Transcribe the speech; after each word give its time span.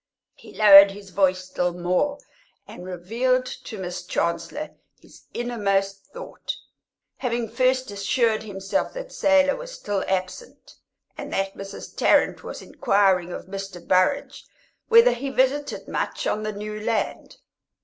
He 0.33 0.51
lowered 0.57 0.89
his 0.89 1.11
voice 1.11 1.43
still 1.45 1.73
more 1.75 2.17
and 2.67 2.83
revealed 2.87 3.45
to 3.45 3.77
Miss 3.77 4.01
Chancellor 4.03 4.71
his 4.99 5.25
innermost 5.31 6.05
thought, 6.07 6.55
having 7.17 7.47
first 7.47 7.91
assured 7.91 8.41
himself 8.41 8.95
that 8.95 9.11
Selah 9.11 9.55
was 9.55 9.71
still 9.71 10.03
absent 10.07 10.73
and 11.19 11.31
that 11.31 11.53
Mrs. 11.53 11.95
Tarrant 11.95 12.43
was 12.43 12.63
inquiring 12.63 13.31
of 13.31 13.45
Mr. 13.45 13.79
Burrage 13.87 14.43
whether 14.87 15.11
he 15.11 15.29
visited 15.29 15.87
much 15.87 16.25
on 16.25 16.41
the 16.41 16.51
new 16.51 16.79
land. 16.83 17.37